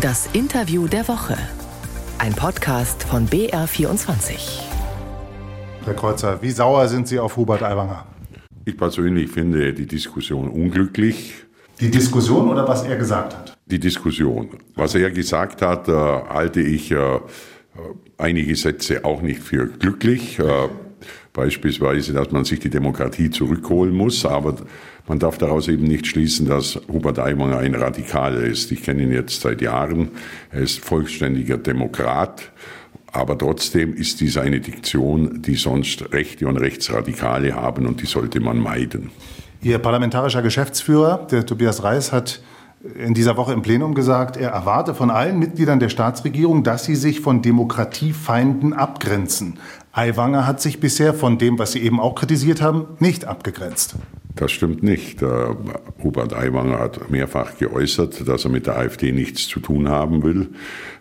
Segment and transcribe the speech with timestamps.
[0.00, 1.36] Das Interview der Woche.
[2.18, 4.60] Ein Podcast von BR24.
[5.84, 8.06] Herr Kreuzer, wie sauer sind Sie auf Hubert Aiwanger?
[8.64, 11.34] Ich persönlich finde die Diskussion unglücklich.
[11.80, 13.56] Die Diskussion oder was er gesagt hat?
[13.66, 14.50] Die Diskussion.
[14.74, 17.20] Was er gesagt hat, äh, halte ich äh,
[18.18, 20.38] einige Sätze auch nicht für glücklich.
[21.34, 24.54] Beispielsweise, dass man sich die Demokratie zurückholen muss, aber
[25.08, 28.70] man darf daraus eben nicht schließen, dass Hubert Aiwanger ein Radikaler ist.
[28.70, 30.10] Ich kenne ihn jetzt seit Jahren.
[30.52, 32.52] Er ist vollständiger Demokrat.
[33.10, 38.38] Aber trotzdem ist dies eine Diktion, die sonst Rechte und Rechtsradikale haben und die sollte
[38.38, 39.10] man meiden.
[39.60, 42.42] Ihr parlamentarischer Geschäftsführer, der Tobias Reis, hat
[42.98, 46.96] in dieser Woche im Plenum gesagt, er erwarte von allen Mitgliedern der Staatsregierung, dass sie
[46.96, 49.58] sich von Demokratiefeinden abgrenzen.
[49.92, 53.94] Aiwanger hat sich bisher von dem, was Sie eben auch kritisiert haben, nicht abgegrenzt.
[54.34, 55.22] Das stimmt nicht.
[55.22, 55.54] Uh,
[56.02, 60.48] Hubert Aiwanger hat mehrfach geäußert, dass er mit der AfD nichts zu tun haben will.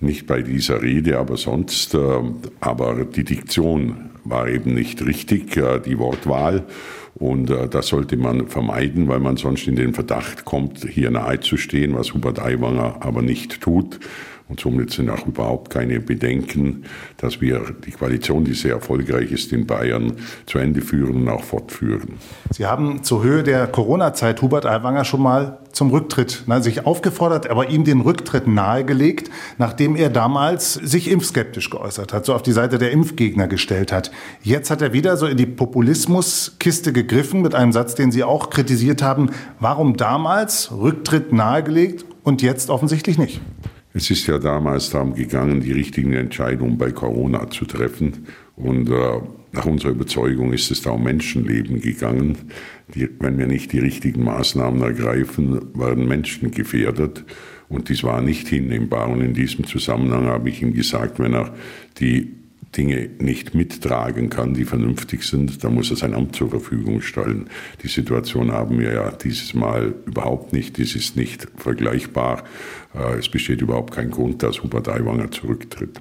[0.00, 1.94] Nicht bei dieser Rede, aber sonst.
[1.94, 6.64] Uh, aber die Diktion war eben nicht richtig, uh, die Wortwahl.
[7.18, 11.40] Und äh, das sollte man vermeiden, weil man sonst in den Verdacht kommt, hier nahe
[11.40, 13.98] zu stehen, was Hubert Aiwanger aber nicht tut.
[14.48, 16.84] Und somit sind auch überhaupt keine Bedenken,
[17.18, 20.14] dass wir die Koalition, die sehr erfolgreich ist in Bayern,
[20.46, 22.14] zu Ende führen und auch fortführen.
[22.50, 27.50] Sie haben zur Höhe der Corona-Zeit Hubert Aiwanger schon mal zum Rücktritt na, sich aufgefordert,
[27.50, 32.52] aber ihm den Rücktritt nahegelegt, nachdem er damals sich impfskeptisch geäußert hat, so auf die
[32.52, 34.10] Seite der Impfgegner gestellt hat.
[34.42, 38.48] Jetzt hat er wieder so in die Populismuskiste gegriffen mit einem Satz, den Sie auch
[38.48, 39.30] kritisiert haben.
[39.60, 43.40] Warum damals Rücktritt nahegelegt und jetzt offensichtlich nicht?
[43.94, 48.26] Es ist ja damals darum gegangen, die richtigen Entscheidungen bei Corona zu treffen.
[48.54, 49.20] Und äh,
[49.52, 52.36] nach unserer Überzeugung ist es da um Menschenleben gegangen.
[52.94, 57.24] Die, wenn wir nicht die richtigen Maßnahmen ergreifen, werden Menschen gefährdet.
[57.68, 59.08] Und dies war nicht hinnehmbar.
[59.08, 61.54] Und in diesem Zusammenhang habe ich ihm gesagt, wenn er
[61.98, 62.34] die
[62.76, 67.48] Dinge nicht mittragen kann, die vernünftig sind, dann muss er sein Amt zur Verfügung stellen.
[67.82, 70.76] Die Situation haben wir ja dieses Mal überhaupt nicht.
[70.76, 72.44] Dies ist nicht vergleichbar.
[72.94, 76.00] Äh, es besteht überhaupt kein Grund, dass Hubert Aiwanger zurücktritt.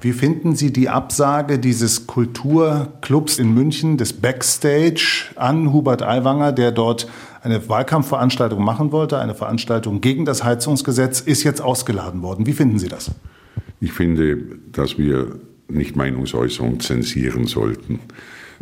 [0.00, 6.70] Wie finden Sie die Absage dieses Kulturclubs in München, des Backstage an Hubert Aiwanger, der
[6.70, 7.08] dort
[7.42, 12.46] eine Wahlkampfveranstaltung machen wollte, eine Veranstaltung gegen das Heizungsgesetz, ist jetzt ausgeladen worden.
[12.46, 13.10] Wie finden Sie das?
[13.80, 14.38] Ich finde,
[14.72, 15.38] dass wir
[15.68, 18.00] nicht Meinungsäußerung zensieren sollten.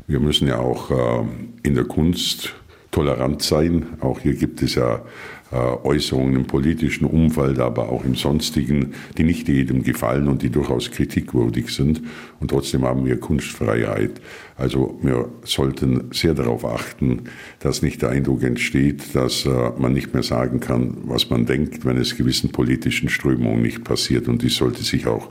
[0.06, 1.24] Wir müssen ja auch äh,
[1.62, 2.54] in der Kunst
[2.94, 3.86] tolerant sein.
[4.00, 5.02] Auch hier gibt es ja
[5.50, 10.50] äh, Äußerungen im politischen Umfeld, aber auch im sonstigen, die nicht jedem gefallen und die
[10.50, 12.02] durchaus kritikwürdig sind.
[12.38, 14.20] Und trotzdem haben wir Kunstfreiheit.
[14.56, 17.24] Also wir sollten sehr darauf achten,
[17.58, 21.84] dass nicht der Eindruck entsteht, dass äh, man nicht mehr sagen kann, was man denkt,
[21.84, 24.28] wenn es gewissen politischen Strömungen nicht passiert.
[24.28, 25.30] Und dies sollte sich auch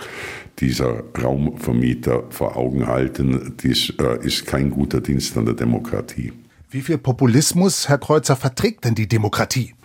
[0.60, 3.54] dieser Raumvermieter vor Augen halten.
[3.64, 6.34] Dies äh, ist kein guter Dienst an der Demokratie.
[6.74, 9.76] Wie viel Populismus, Herr Kreuzer, verträgt denn die Demokratie?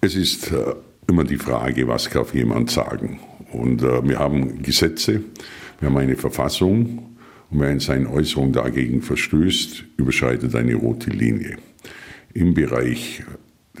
[0.00, 0.76] Es ist äh,
[1.08, 3.18] immer die Frage, was darf jemand sagen.
[3.50, 5.20] Und äh, wir haben Gesetze,
[5.80, 7.16] wir haben eine Verfassung
[7.50, 11.56] und wer in seinen Äußerungen dagegen verstößt, überschreitet eine rote Linie.
[12.34, 13.24] Im Bereich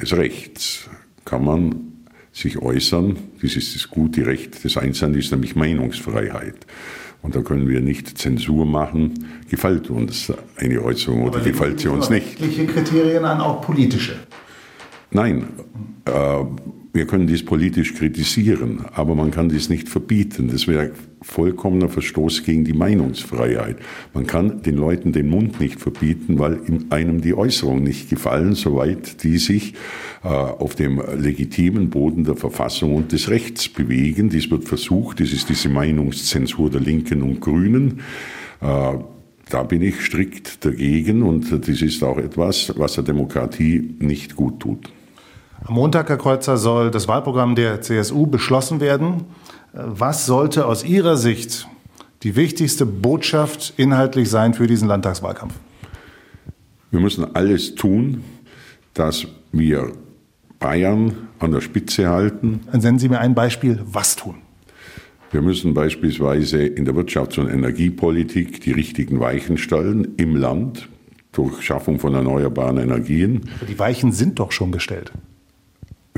[0.02, 0.90] des Rechts
[1.24, 1.92] kann man
[2.32, 3.16] sich äußern.
[3.40, 6.56] Das ist das gute Recht des Einzelnen, ist nämlich Meinungsfreiheit.
[7.22, 9.26] Und da können wir nicht Zensur machen.
[9.50, 12.38] Gefällt uns eine Äußerung oder gefällt sie uns nicht?
[12.38, 14.16] Kriterien an, auch politische?
[15.10, 15.48] Nein,
[16.04, 16.44] äh,
[16.92, 20.48] wir können dies politisch kritisieren, aber man kann dies nicht verbieten.
[20.48, 23.76] Das wäre vollkommener Verstoß gegen die Meinungsfreiheit.
[24.14, 26.60] Man kann den Leuten den Mund nicht verbieten, weil
[26.90, 29.74] einem die Äußerungen nicht gefallen, soweit die sich
[30.24, 34.30] äh, auf dem legitimen Boden der Verfassung und des Rechts bewegen.
[34.30, 38.00] Dies wird versucht, das ist diese Meinungszensur der Linken und Grünen.
[38.60, 38.94] Äh,
[39.50, 44.60] da bin ich strikt dagegen und das ist auch etwas, was der Demokratie nicht gut
[44.60, 44.90] tut.
[45.64, 49.24] Am Montag, Herr Kreuzer, soll das Wahlprogramm der CSU beschlossen werden.
[49.72, 51.66] Was sollte aus Ihrer Sicht
[52.22, 55.54] die wichtigste Botschaft inhaltlich sein für diesen Landtagswahlkampf?
[56.90, 58.24] Wir müssen alles tun,
[58.94, 59.92] dass wir
[60.58, 62.60] Bayern an der Spitze halten.
[62.72, 64.36] Dann nennen Sie mir ein Beispiel, was tun?
[65.30, 70.88] Wir müssen beispielsweise in der Wirtschafts- und Energiepolitik die richtigen Weichen stellen im Land
[71.32, 73.50] durch Schaffung von erneuerbaren Energien.
[73.68, 75.12] Die Weichen sind doch schon gestellt.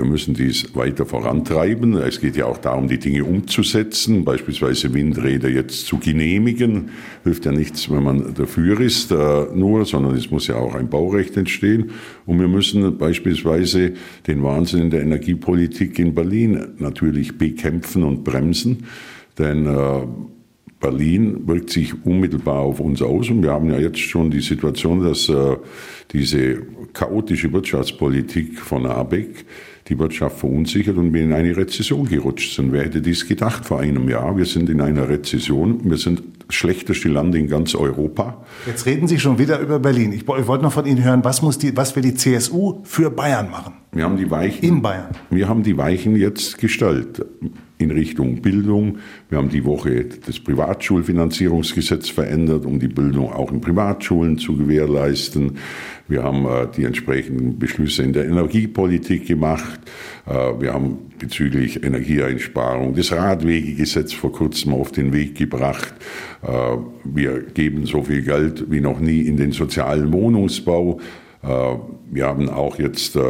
[0.00, 1.94] Wir müssen dies weiter vorantreiben.
[1.98, 6.88] Es geht ja auch darum, die Dinge umzusetzen, beispielsweise Windräder jetzt zu genehmigen.
[7.22, 10.88] Hilft ja nichts, wenn man dafür ist, äh, nur, sondern es muss ja auch ein
[10.88, 11.90] Baurecht entstehen.
[12.24, 13.92] Und wir müssen beispielsweise
[14.26, 18.86] den Wahnsinn in der Energiepolitik in Berlin natürlich bekämpfen und bremsen.
[19.36, 20.06] Denn äh,
[20.80, 25.04] Berlin wirkt sich unmittelbar auf uns aus und wir haben ja jetzt schon die Situation,
[25.04, 25.56] dass äh,
[26.12, 26.62] diese
[26.94, 29.44] chaotische Wirtschaftspolitik von Abeck
[29.88, 32.72] die Wirtschaft verunsichert und wir in eine Rezession gerutscht sind.
[32.72, 34.36] Wer hätte dies gedacht vor einem Jahr?
[34.36, 35.80] Wir sind in einer Rezession.
[35.84, 38.44] Wir sind das schlechteste Land in ganz Europa.
[38.66, 40.12] Jetzt reden Sie schon wieder über Berlin.
[40.12, 43.10] Ich, ich wollte noch von Ihnen hören, was, muss die, was will die CSU für
[43.10, 43.74] Bayern machen?
[43.92, 44.64] Wir haben die Weichen.
[44.64, 45.08] In Bayern.
[45.28, 47.22] Wir haben die Weichen jetzt gestellt
[47.80, 48.98] in Richtung Bildung.
[49.28, 55.58] Wir haben die Woche das Privatschulfinanzierungsgesetz verändert, um die Bildung auch in Privatschulen zu gewährleisten.
[56.08, 59.80] Wir haben äh, die entsprechenden Beschlüsse in der Energiepolitik gemacht.
[60.26, 65.94] Äh, wir haben bezüglich Energieeinsparung das Radwegegesetz vor kurzem auf den Weg gebracht.
[66.42, 66.48] Äh,
[67.04, 71.00] wir geben so viel Geld wie noch nie in den sozialen Wohnungsbau.
[71.42, 71.76] Äh,
[72.10, 73.22] wir haben auch jetzt äh,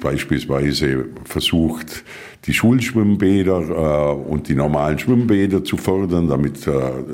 [0.00, 2.04] beispielsweise versucht,
[2.46, 6.66] die Schulschwimmbäder äh, und die normalen Schwimmbäder zu fördern, damit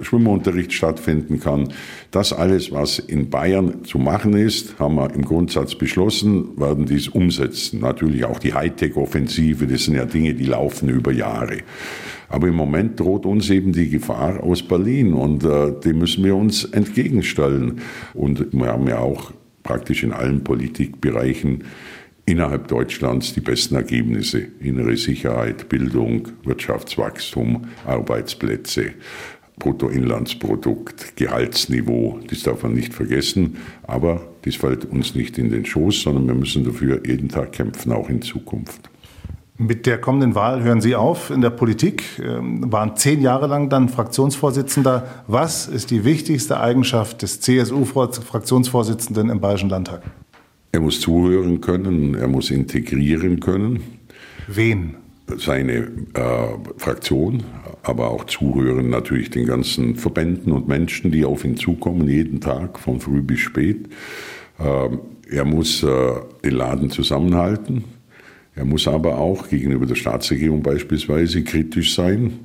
[0.03, 1.73] Schwimmunterricht stattfinden kann.
[2.11, 7.09] Das alles, was in Bayern zu machen ist, haben wir im Grundsatz beschlossen, werden dies
[7.09, 7.81] umsetzen.
[7.81, 11.59] Natürlich auch die Hightech-Offensive, das sind ja Dinge, die laufen über Jahre.
[12.29, 16.35] Aber im Moment droht uns eben die Gefahr aus Berlin und äh, dem müssen wir
[16.37, 17.81] uns entgegenstellen.
[18.15, 19.33] Und wir haben ja auch
[19.67, 21.65] praktisch in allen Politikbereichen
[22.25, 24.47] innerhalb Deutschlands die besten Ergebnisse.
[24.61, 28.93] Innere Sicherheit, Bildung, Wirtschaftswachstum, Arbeitsplätze,
[29.59, 33.57] Bruttoinlandsprodukt, Gehaltsniveau, das darf man nicht vergessen.
[33.83, 37.93] Aber das fällt uns nicht in den Schoß, sondern wir müssen dafür jeden Tag kämpfen,
[37.93, 38.91] auch in Zukunft.
[39.59, 43.71] Mit der kommenden Wahl hören Sie auf in der Politik, ähm, waren zehn Jahre lang
[43.71, 45.07] dann Fraktionsvorsitzender.
[45.29, 50.03] Was ist die wichtigste Eigenschaft des CSU-Fraktionsvorsitzenden im Bayerischen Landtag?
[50.73, 53.81] Er muss zuhören können, er muss integrieren können.
[54.47, 54.97] Wen?
[55.39, 55.89] Seine äh,
[56.77, 57.43] Fraktion,
[57.83, 62.79] aber auch zuhören natürlich den ganzen Verbänden und Menschen, die auf ihn zukommen, jeden Tag,
[62.79, 63.89] von früh bis spät.
[64.59, 64.89] Äh,
[65.35, 66.13] er muss äh,
[66.45, 67.85] den Laden zusammenhalten
[68.57, 72.41] er muss aber auch gegenüber der Staatsregierung beispielsweise kritisch sein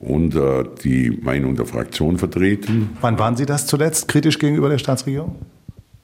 [0.00, 2.90] und äh, die Meinung der Fraktion vertreten.
[3.00, 5.36] Wann waren Sie das zuletzt kritisch gegenüber der Staatsregierung?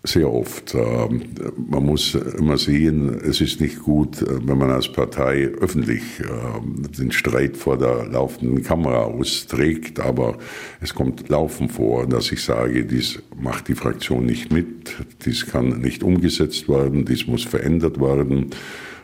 [0.03, 0.75] Sehr oft.
[0.75, 1.25] Ähm,
[1.69, 6.85] man muss immer sehen, es ist nicht gut, äh, wenn man als Partei öffentlich ähm,
[6.97, 10.39] den Streit vor der laufenden Kamera austrägt, aber
[10.81, 15.81] es kommt laufen vor, dass ich sage, dies macht die Fraktion nicht mit, dies kann
[15.81, 18.53] nicht umgesetzt werden, dies muss verändert werden.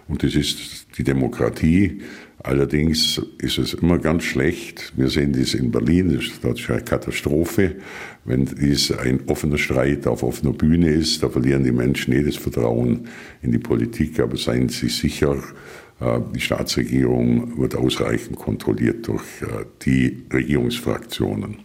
[0.08, 2.02] Und das ist die Demokratie.
[2.38, 4.92] Allerdings ist es immer ganz schlecht.
[4.96, 7.76] Wir sehen das in Berlin, das ist eine Katastrophe.
[8.24, 13.08] Wenn dies ein offener Streit auf offener Bühne ist, da verlieren die Menschen jedes Vertrauen
[13.42, 14.20] in die Politik.
[14.20, 15.42] Aber seien Sie sicher,
[16.00, 21.56] äh, die Staatsregierung wird ausreichend kontrolliert durch äh, die Regierungsfraktionen.